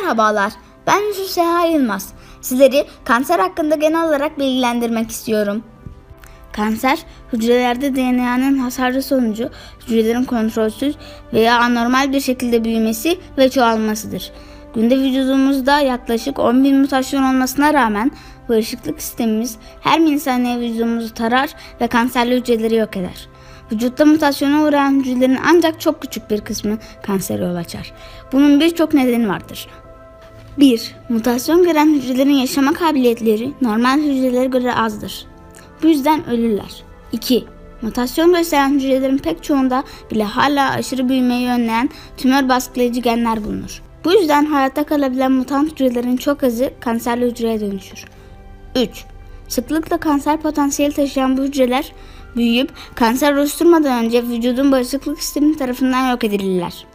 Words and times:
Merhabalar, 0.00 0.52
ben 0.86 1.08
Yusuf 1.08 1.26
Seha 1.26 1.66
Yılmaz. 1.66 2.12
Sizleri 2.40 2.86
kanser 3.04 3.38
hakkında 3.38 3.74
genel 3.74 4.08
olarak 4.08 4.38
bilgilendirmek 4.38 5.10
istiyorum. 5.10 5.62
Kanser, 6.52 6.98
hücrelerde 7.32 7.96
DNA'nın 7.96 8.58
hasarı 8.58 9.02
sonucu 9.02 9.50
hücrelerin 9.80 10.24
kontrolsüz 10.24 10.96
veya 11.32 11.60
anormal 11.60 12.12
bir 12.12 12.20
şekilde 12.20 12.64
büyümesi 12.64 13.18
ve 13.38 13.50
çoğalmasıdır. 13.50 14.32
Günde 14.74 14.98
vücudumuzda 14.98 15.80
yaklaşık 15.80 16.38
10 16.38 16.64
bin 16.64 16.76
mutasyon 16.76 17.22
olmasına 17.22 17.74
rağmen 17.74 18.10
bağışıklık 18.48 19.02
sistemimiz 19.02 19.56
her 19.80 20.00
milisaniye 20.00 20.60
vücudumuzu 20.60 21.14
tarar 21.14 21.50
ve 21.80 21.86
kanserli 21.86 22.36
hücreleri 22.36 22.74
yok 22.74 22.96
eder. 22.96 23.28
Vücutta 23.72 24.04
mutasyona 24.04 24.62
uğrayan 24.62 25.00
hücrelerin 25.00 25.38
ancak 25.46 25.80
çok 25.80 26.02
küçük 26.02 26.30
bir 26.30 26.40
kısmı 26.40 26.78
kansere 27.02 27.44
yol 27.44 27.54
açar. 27.54 27.92
Bunun 28.32 28.60
birçok 28.60 28.94
nedeni 28.94 29.28
vardır. 29.28 29.68
1. 30.60 30.94
Mutasyon 31.08 31.64
gören 31.64 31.94
hücrelerin 31.94 32.34
yaşama 32.34 32.72
kabiliyetleri 32.72 33.52
normal 33.60 33.98
hücrelere 33.98 34.46
göre 34.46 34.74
azdır. 34.74 35.26
Bu 35.82 35.88
yüzden 35.88 36.28
ölürler. 36.28 36.82
2. 37.12 37.44
Mutasyon 37.82 38.32
gösteren 38.34 38.74
hücrelerin 38.74 39.18
pek 39.18 39.42
çoğunda 39.44 39.84
bile 40.10 40.24
hala 40.24 40.70
aşırı 40.70 41.08
büyümeyi 41.08 41.48
önleyen 41.48 41.90
tümör 42.16 42.48
baskılayıcı 42.48 43.00
genler 43.00 43.44
bulunur. 43.44 43.82
Bu 44.04 44.12
yüzden 44.12 44.44
hayatta 44.44 44.84
kalabilen 44.84 45.32
mutant 45.32 45.72
hücrelerin 45.72 46.16
çok 46.16 46.44
azı 46.44 46.70
kanserli 46.80 47.26
hücreye 47.26 47.60
dönüşür. 47.60 48.04
3. 48.76 49.04
Sıklıkla 49.48 50.00
kanser 50.00 50.40
potansiyeli 50.40 50.94
taşıyan 50.94 51.36
bu 51.36 51.42
hücreler 51.42 51.92
büyüyüp 52.36 52.70
kanser 52.94 53.32
oluşturmadan 53.32 54.04
önce 54.04 54.22
vücudun 54.22 54.72
bağışıklık 54.72 55.22
sistemi 55.22 55.56
tarafından 55.56 56.10
yok 56.10 56.24
edilirler. 56.24 56.89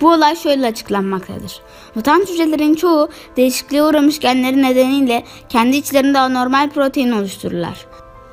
Bu 0.00 0.12
olay 0.12 0.36
şöyle 0.36 0.66
açıklanmaktadır. 0.66 1.60
Mutant 1.94 2.30
hücrelerin 2.30 2.74
çoğu 2.74 3.08
değişikliğe 3.36 3.82
uğramış 3.82 4.18
genleri 4.20 4.62
nedeniyle 4.62 5.24
kendi 5.48 5.76
içlerinde 5.76 6.18
anormal 6.18 6.70
protein 6.70 7.12
oluştururlar. 7.12 7.86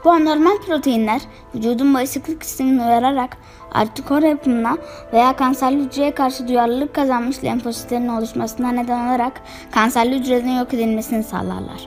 Bu 0.05 0.11
anormal 0.11 0.57
proteinler 0.67 1.21
vücudun 1.55 1.93
bağışıklık 1.93 2.45
sistemini 2.45 2.81
uyararak 2.81 3.37
antikor 3.71 4.21
yapımına 4.21 4.77
veya 5.13 5.35
kanserli 5.35 5.83
hücreye 5.83 6.15
karşı 6.15 6.47
duyarlılık 6.47 6.95
kazanmış 6.95 7.43
lenfositlerin 7.43 8.07
oluşmasına 8.07 8.71
neden 8.71 9.07
olarak 9.07 9.41
kanserli 9.71 10.19
hücrelerin 10.19 10.57
yok 10.57 10.73
edilmesini 10.73 11.23
sağlarlar. 11.23 11.85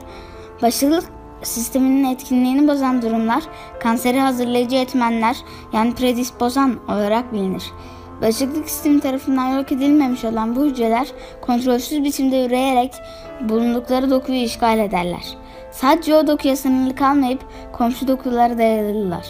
Bağışıklık 0.61 1.03
sisteminin 1.43 2.03
etkinliğini 2.03 2.67
bozan 2.67 3.01
durumlar 3.01 3.43
kanseri 3.79 4.19
hazırlayıcı 4.19 4.75
etmenler 4.75 5.37
yani 5.73 5.95
predispozan 5.95 6.79
olarak 6.87 7.33
bilinir. 7.33 7.63
Bağışıklık 8.21 8.69
sistemi 8.69 8.99
tarafından 8.99 9.45
yok 9.45 9.71
edilmemiş 9.71 10.25
olan 10.25 10.55
bu 10.55 10.65
hücreler 10.65 11.07
kontrolsüz 11.41 12.03
biçimde 12.03 12.45
üreyerek 12.45 12.93
bulundukları 13.41 14.09
dokuyu 14.09 14.37
işgal 14.37 14.79
ederler. 14.79 15.37
Sadece 15.71 16.15
o 16.15 16.27
dokuya 16.27 16.55
sınırlı 16.55 16.95
kalmayıp 16.95 17.41
komşu 17.73 18.07
dokulara 18.07 18.57
da 18.57 18.61
yayılırlar. 18.61 19.25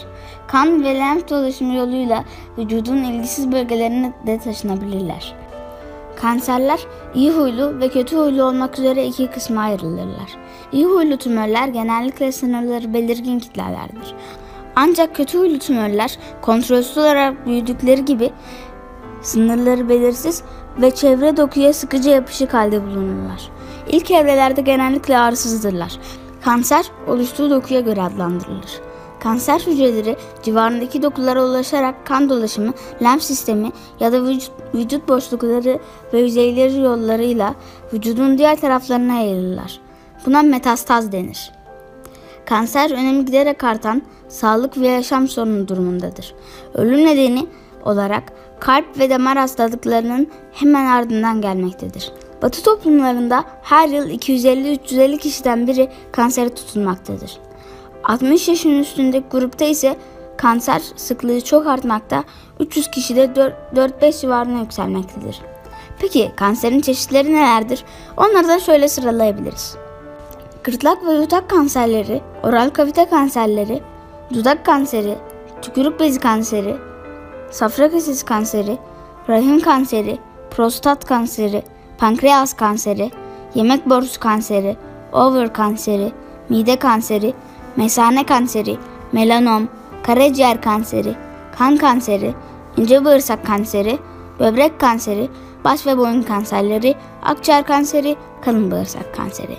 Kan 0.46 0.84
ve 0.84 0.94
lenf 0.94 1.30
dolaşımı 1.30 1.74
yoluyla 1.74 2.24
vücudun 2.58 2.96
ilgisiz 2.96 3.52
bölgelerine 3.52 4.12
de 4.26 4.38
taşınabilirler. 4.38 5.34
Kanserler 6.16 6.80
iyi 7.14 7.30
huylu 7.30 7.80
ve 7.80 7.88
kötü 7.88 8.16
huylu 8.16 8.44
olmak 8.44 8.78
üzere 8.78 9.06
iki 9.06 9.26
kısma 9.26 9.60
ayrılırlar. 9.60 10.36
İyi 10.72 10.86
huylu 10.86 11.16
tümörler 11.16 11.68
genellikle 11.68 12.32
sınırları 12.32 12.94
belirgin 12.94 13.38
kitlelerdir. 13.38 14.14
Ancak 14.76 15.16
kötü 15.16 15.38
huylu 15.38 15.58
tümörler 15.58 16.18
kontrolsüz 16.42 16.98
olarak 16.98 17.46
büyüdükleri 17.46 18.04
gibi 18.04 18.30
sınırları 19.22 19.88
belirsiz 19.88 20.42
ve 20.80 20.90
çevre 20.90 21.36
dokuya 21.36 21.72
sıkıca 21.72 22.10
yapışık 22.10 22.54
halde 22.54 22.82
bulunurlar. 22.86 23.50
İlk 23.88 24.10
evrelerde 24.10 24.60
genellikle 24.60 25.18
ağrısızdırlar. 25.18 25.98
Kanser 26.44 26.86
oluştuğu 27.08 27.50
dokuya 27.50 27.80
göre 27.80 28.02
adlandırılır. 28.02 28.80
Kanser 29.20 29.60
hücreleri 29.60 30.16
civarındaki 30.42 31.02
dokulara 31.02 31.44
ulaşarak 31.44 32.06
kan 32.06 32.28
dolaşımı, 32.28 32.72
lenf 33.02 33.22
sistemi 33.22 33.72
ya 34.00 34.12
da 34.12 34.24
vücut, 34.24 34.50
vücut 34.74 35.08
boşlukları 35.08 35.78
ve 36.12 36.20
yüzeyleri 36.20 36.80
yollarıyla 36.80 37.54
vücudun 37.92 38.38
diğer 38.38 38.60
taraflarına 38.60 39.14
yayılırlar. 39.14 39.80
Buna 40.26 40.42
metastaz 40.42 41.12
denir. 41.12 41.52
Kanser 42.44 42.90
önemi 42.90 43.24
giderek 43.24 43.64
artan 43.64 44.02
sağlık 44.28 44.80
ve 44.80 44.88
yaşam 44.88 45.28
sorunu 45.28 45.68
durumundadır. 45.68 46.34
Ölüm 46.74 47.06
nedeni 47.06 47.46
olarak 47.84 48.22
kalp 48.62 48.98
ve 48.98 49.10
damar 49.10 49.38
hastalıklarının 49.38 50.28
hemen 50.52 50.86
ardından 50.86 51.40
gelmektedir. 51.40 52.12
Batı 52.42 52.62
toplumlarında 52.62 53.44
her 53.62 53.88
yıl 53.88 54.10
250-350 54.10 55.18
kişiden 55.18 55.66
biri 55.66 55.88
kansere 56.12 56.54
tutulmaktadır. 56.54 57.38
60 58.04 58.48
yaşın 58.48 58.78
üstündeki 58.78 59.24
grupta 59.30 59.64
ise 59.64 59.96
kanser 60.36 60.82
sıklığı 60.96 61.40
çok 61.40 61.66
artmakta, 61.66 62.24
300 62.60 62.90
kişide 62.90 63.24
4-5 63.24 64.20
civarına 64.20 64.60
yükselmektedir. 64.60 65.40
Peki 65.98 66.32
kanserin 66.36 66.80
çeşitleri 66.80 67.34
nelerdir? 67.34 67.84
Onları 68.16 68.48
da 68.48 68.60
şöyle 68.60 68.88
sıralayabiliriz. 68.88 69.76
Gırtlak 70.64 71.06
ve 71.06 71.12
yutak 71.12 71.50
kanserleri, 71.50 72.20
oral 72.42 72.70
kavite 72.70 73.08
kanserleri, 73.08 73.82
dudak 74.34 74.66
kanseri, 74.66 75.18
tükürük 75.62 76.00
bezi 76.00 76.20
kanseri, 76.20 76.91
safra 77.52 77.90
kesesi 77.90 78.24
kanseri, 78.24 78.78
rahim 79.28 79.60
kanseri, 79.60 80.18
prostat 80.50 81.04
kanseri, 81.04 81.62
pankreas 81.98 82.52
kanseri, 82.56 83.10
yemek 83.54 83.90
borusu 83.90 84.20
kanseri, 84.20 84.76
over 85.12 85.52
kanseri, 85.52 86.12
mide 86.48 86.76
kanseri, 86.76 87.34
mesane 87.76 88.26
kanseri, 88.26 88.78
melanom, 89.12 89.68
karaciğer 90.02 90.62
kanseri, 90.62 91.14
kan 91.58 91.76
kanseri, 91.76 92.34
ince 92.76 93.04
bağırsak 93.04 93.46
kanseri, 93.46 93.98
böbrek 94.40 94.80
kanseri, 94.80 95.28
baş 95.64 95.86
ve 95.86 95.98
boyun 95.98 96.22
kanserleri, 96.22 96.94
akciğer 97.22 97.66
kanseri, 97.66 98.16
kalın 98.44 98.70
bağırsak 98.70 99.14
kanseri. 99.16 99.56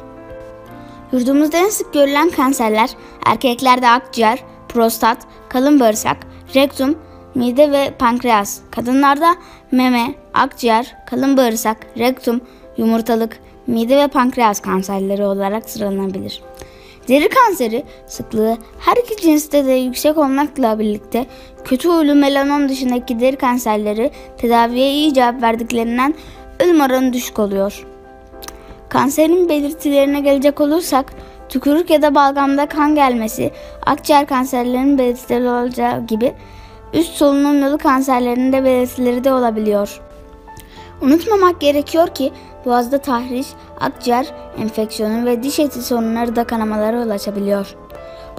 Yurdumuzda 1.11 1.57
en 1.57 1.69
sık 1.69 1.93
görülen 1.93 2.29
kanserler 2.29 2.89
erkeklerde 3.25 3.89
akciğer, 3.89 4.43
prostat, 4.69 5.17
kalın 5.49 5.79
bağırsak, 5.79 6.17
rektum, 6.55 6.95
mide 7.35 7.71
ve 7.71 7.94
pankreas. 7.99 8.59
Kadınlarda 8.71 9.35
meme, 9.71 10.16
akciğer, 10.33 10.95
kalın 11.05 11.38
bağırsak, 11.38 11.77
rektum, 11.97 12.41
yumurtalık, 12.77 13.39
mide 13.67 13.97
ve 13.97 14.07
pankreas 14.07 14.59
kanserleri 14.59 15.25
olarak 15.25 15.69
sıralanabilir. 15.69 16.41
Deri 17.07 17.29
kanseri 17.29 17.83
sıklığı 18.07 18.57
her 18.79 18.97
iki 18.97 19.21
cinste 19.21 19.66
de 19.66 19.71
yüksek 19.71 20.17
olmakla 20.17 20.79
birlikte 20.79 21.25
kötü 21.63 21.89
huylu 21.89 22.16
melanom 22.16 22.69
dışındaki 22.69 23.19
deri 23.19 23.35
kanserleri 23.35 24.11
tedaviye 24.38 24.91
iyi 24.91 25.13
cevap 25.13 25.41
verdiklerinden 25.41 26.13
ölüm 26.59 26.81
oranı 26.81 27.13
düşük 27.13 27.39
oluyor. 27.39 27.85
Kanserin 28.89 29.50
belirtilerine 29.50 30.19
gelecek 30.19 30.61
olursak 30.61 31.13
tükürük 31.50 31.89
ya 31.89 32.01
da 32.01 32.15
balgamda 32.15 32.65
kan 32.65 32.95
gelmesi, 32.95 33.51
akciğer 33.85 34.25
kanserlerinin 34.25 34.97
belirtileri 34.97 35.50
olacağı 35.50 36.07
gibi 36.07 36.33
üst 36.94 37.13
solunum 37.13 37.62
yolu 37.62 37.78
kanserlerinde 37.78 38.63
belirtileri 38.63 39.24
de 39.24 39.34
olabiliyor. 39.34 40.01
Unutmamak 41.01 41.62
gerekiyor 41.62 42.07
ki 42.07 42.31
boğazda 42.66 42.98
tahriş, 42.98 43.48
akciğer 43.80 44.28
enfeksiyonu 44.57 45.25
ve 45.25 45.44
diş 45.44 45.60
eti 45.60 45.81
sorunları 45.81 46.36
da 46.36 46.44
kanamalara 46.44 46.98
yol. 47.50 47.66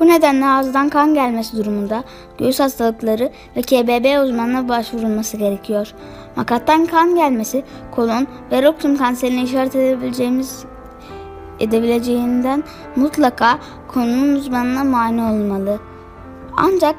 Bu 0.00 0.08
nedenle 0.08 0.46
ağızdan 0.46 0.88
kan 0.88 1.14
gelmesi 1.14 1.56
durumunda 1.56 2.04
göğüs 2.38 2.60
hastalıkları 2.60 3.30
ve 3.56 3.62
KBB 3.62 4.24
uzmanına 4.24 4.68
başvurulması 4.68 5.36
gerekiyor. 5.36 5.94
Makattan 6.36 6.86
kan 6.86 7.14
gelmesi 7.14 7.64
kolon 7.90 8.26
ve 8.52 8.62
rektum 8.62 8.96
kanserine 8.96 9.42
işaret 9.42 9.76
edebileceğimiz 9.76 10.64
edebileceğinden 11.60 12.64
mutlaka 12.96 13.58
konunun 13.88 14.34
uzmanına 14.34 14.84
mani 14.84 15.22
olmalı. 15.22 15.78
Ancak 16.56 16.96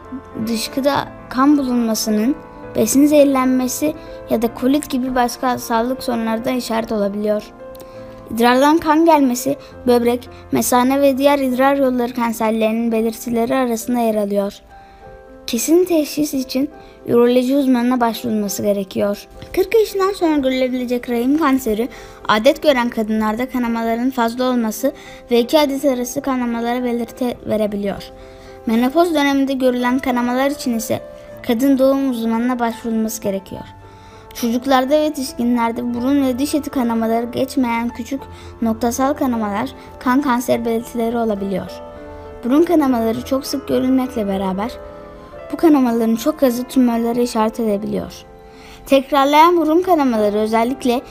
dışkıda 0.47 1.07
kan 1.29 1.57
bulunmasının 1.57 2.35
besin 2.75 3.05
zehirlenmesi 3.05 3.93
ya 4.29 4.41
da 4.41 4.53
kolit 4.53 4.89
gibi 4.89 5.15
başka 5.15 5.57
sağlık 5.57 6.03
sorunları 6.03 6.45
da 6.45 6.51
işaret 6.51 6.91
olabiliyor. 6.91 7.43
İdrardan 8.35 8.77
kan 8.77 9.05
gelmesi, 9.05 9.55
böbrek, 9.87 10.29
mesane 10.51 11.01
ve 11.01 11.17
diğer 11.17 11.39
idrar 11.39 11.75
yolları 11.75 12.13
kanserlerinin 12.13 12.91
belirtileri 12.91 13.55
arasında 13.55 13.99
yer 13.99 14.15
alıyor. 14.15 14.53
Kesin 15.47 15.85
teşhis 15.85 16.33
için 16.33 16.69
üroloji 17.07 17.57
uzmanına 17.57 17.99
başvurulması 17.99 18.63
gerekiyor. 18.63 19.27
40 19.53 19.75
yaşından 19.75 20.11
sonra 20.11 20.37
görülebilecek 20.37 21.09
rahim 21.09 21.37
kanseri, 21.37 21.89
adet 22.27 22.63
gören 22.63 22.89
kadınlarda 22.89 23.49
kanamaların 23.49 24.09
fazla 24.09 24.43
olması 24.43 24.91
ve 25.31 25.39
iki 25.39 25.59
adet 25.59 25.85
arası 25.85 26.21
kanamalara 26.21 26.83
belirti 26.83 27.37
verebiliyor. 27.45 28.03
Menopoz 28.65 29.13
döneminde 29.15 29.53
görülen 29.53 29.99
kanamalar 29.99 30.51
için 30.51 30.77
ise 30.77 31.01
kadın 31.47 31.77
doğum 31.77 32.09
uzmanına 32.09 32.59
başvurulması 32.59 33.21
gerekiyor. 33.21 33.61
Çocuklarda 34.33 34.89
ve 34.89 35.03
yetişkinlerde 35.03 35.93
burun 35.93 36.25
ve 36.25 36.39
diş 36.39 36.55
eti 36.55 36.69
kanamaları 36.69 37.25
geçmeyen 37.25 37.89
küçük 37.89 38.21
noktasal 38.61 39.13
kanamalar 39.13 39.69
kan 39.99 40.21
kanseri 40.21 40.65
belirtileri 40.65 41.17
olabiliyor. 41.17 41.71
Burun 42.43 42.63
kanamaları 42.63 43.25
çok 43.25 43.45
sık 43.45 43.67
görülmekle 43.67 44.27
beraber 44.27 44.71
bu 45.51 45.57
kanamaların 45.57 46.15
çok 46.15 46.43
azı 46.43 46.63
tümörlere 46.63 47.23
işaret 47.23 47.59
edebiliyor. 47.59 48.13
Tekrarlayan 48.85 49.57
burun 49.57 49.81
kanamaları 49.81 50.37
özellikle 50.37 51.01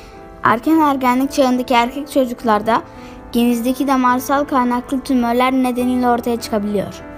erken 0.42 0.78
ergenlik 0.78 1.32
çağındaki 1.32 1.74
erkek 1.74 2.10
çocuklarda 2.10 2.82
genizdeki 3.32 3.86
damarsal 3.86 4.44
kaynaklı 4.44 5.00
tümörler 5.00 5.52
nedeniyle 5.52 6.08
ortaya 6.08 6.40
çıkabiliyor. 6.40 7.13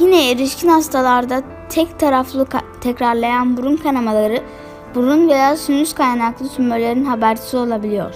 Yine 0.00 0.30
erişkin 0.30 0.68
hastalarda 0.68 1.42
tek 1.68 1.98
taraflı 1.98 2.46
tekrarlayan 2.80 3.56
burun 3.56 3.76
kanamaları 3.76 4.42
burun 4.94 5.28
veya 5.28 5.56
sinüs 5.56 5.94
kaynaklı 5.94 6.48
tümörlerin 6.48 7.04
habercisi 7.04 7.56
olabiliyor. 7.56 8.14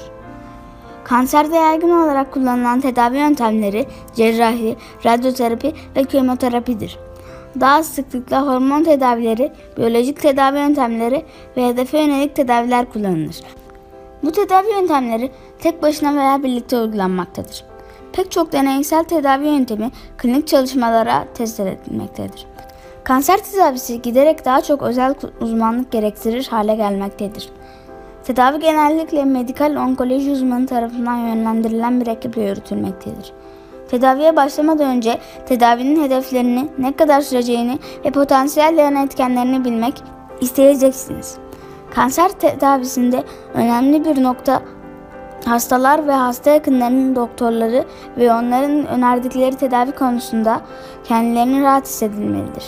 Kanserde 1.05 1.56
yaygın 1.56 1.90
olarak 1.90 2.32
kullanılan 2.32 2.81
tedavi 2.81 3.19
yöntemleri 3.19 3.87
cerrahi, 4.14 4.76
radyoterapi 5.06 5.73
ve 5.96 6.05
kemoterapidir. 6.05 6.99
Daha 7.61 7.82
sıklıkla 7.82 8.46
hormon 8.46 8.84
tedavileri, 8.84 9.52
biyolojik 9.76 10.20
tedavi 10.20 10.58
yöntemleri 10.58 11.25
ve 11.56 11.67
hedefe 11.67 12.00
yönelik 12.00 12.37
tedaviler 12.37 12.93
kullanılır. 12.93 13.37
Bu 14.23 14.32
tedavi 14.32 14.70
yöntemleri 14.70 15.31
tek 15.58 15.82
başına 15.82 16.17
veya 16.17 16.43
birlikte 16.43 16.79
uygulanmaktadır. 16.79 17.72
Pek 18.12 18.31
çok 18.31 18.53
deneysel 18.53 19.05
tedavi 19.05 19.47
yöntemi 19.47 19.91
klinik 20.19 20.47
çalışmalara 20.47 21.25
test 21.35 21.61
edilmektedir. 21.61 22.47
Kanser 23.05 23.38
tedavisi 23.38 24.03
giderek 24.03 24.44
daha 24.44 24.61
çok 24.61 24.82
özel 24.82 25.14
uzmanlık 25.41 25.93
gerektirir 25.93 26.49
hale 26.50 26.75
gelmektedir. 26.75 27.49
Tedavi 28.25 28.61
genellikle 28.61 29.25
medikal 29.25 29.76
onkoloji 29.76 30.31
uzmanı 30.31 30.67
tarafından 30.67 31.17
yönlendirilen 31.17 32.00
bir 32.00 32.06
ekiple 32.06 32.43
yürütülmektedir. 32.43 33.32
Tedaviye 33.91 34.37
başlamadan 34.37 34.97
önce 34.97 35.19
tedavinin 35.47 36.05
hedeflerini, 36.05 36.69
ne 36.79 36.93
kadar 36.93 37.20
süreceğini 37.20 37.79
ve 38.05 38.11
potansiyel 38.11 38.79
yan 38.79 38.97
etkenlerini 38.97 39.65
bilmek 39.65 40.03
isteyeceksiniz. 40.41 41.37
Kanser 41.94 42.29
tedavisinde 42.29 43.25
önemli 43.55 44.05
bir 44.05 44.23
nokta 44.23 44.62
hastalar 45.44 46.06
ve 46.06 46.12
hasta 46.12 46.50
yakınlarının 46.50 47.17
doktorları 47.17 47.85
ve 48.17 48.33
onların 48.33 48.87
önerdikleri 48.87 49.56
tedavi 49.56 49.93
konusunda 49.93 50.61
kendilerini 51.05 51.62
rahat 51.62 51.87
hissedilmelidir. 51.87 52.65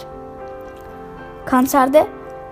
Kanserde 1.46 2.06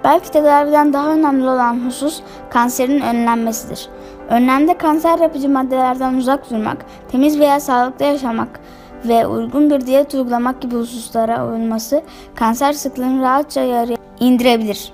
belki 0.04 0.30
tedaviden 0.30 0.92
daha 0.92 1.12
önemli 1.12 1.48
olan 1.48 1.86
husus 1.86 2.20
kanserin 2.50 3.00
önlenmesidir. 3.00 3.88
Önlemde 4.30 4.78
kanser 4.78 5.19
yapıcı 5.19 5.48
maddelerden 5.48 6.14
uzak 6.14 6.50
durmak, 6.50 6.86
temiz 7.12 7.40
veya 7.40 7.60
sağlıklı 7.60 8.04
yaşamak 8.04 8.60
ve 9.04 9.26
uygun 9.26 9.70
bir 9.70 9.86
diyet 9.86 10.14
uygulamak 10.14 10.60
gibi 10.60 10.76
hususlara 10.76 11.46
uyulması 11.48 12.02
kanser 12.34 12.72
sıklığını 12.72 13.22
rahatça 13.22 13.60
yarıya 13.60 13.98
indirebilir. 14.20 14.92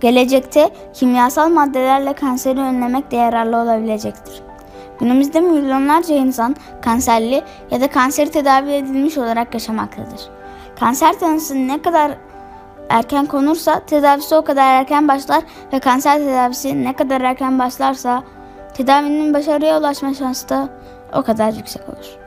Gelecekte 0.00 0.70
kimyasal 0.94 1.48
maddelerle 1.48 2.12
kanseri 2.12 2.60
önlemek 2.60 3.10
de 3.10 3.16
yararlı 3.16 3.56
olabilecektir. 3.56 4.45
Günümüzde 5.00 5.40
milyonlarca 5.40 6.14
insan 6.14 6.56
kanserli 6.82 7.42
ya 7.70 7.80
da 7.80 7.90
kanseri 7.90 8.30
tedavi 8.30 8.72
edilmiş 8.72 9.18
olarak 9.18 9.54
yaşamaktadır. 9.54 10.20
Kanser 10.80 11.18
tanısı 11.18 11.54
ne 11.68 11.82
kadar 11.82 12.12
erken 12.88 13.26
konursa 13.26 13.80
tedavisi 13.80 14.34
o 14.34 14.44
kadar 14.44 14.80
erken 14.80 15.08
başlar 15.08 15.42
ve 15.72 15.78
kanser 15.78 16.18
tedavisi 16.18 16.84
ne 16.84 16.92
kadar 16.92 17.20
erken 17.20 17.58
başlarsa 17.58 18.22
tedavinin 18.74 19.34
başarıya 19.34 19.78
ulaşma 19.78 20.14
şansı 20.14 20.48
da 20.48 20.68
o 21.14 21.22
kadar 21.22 21.52
yüksek 21.52 21.88
olur. 21.88 22.25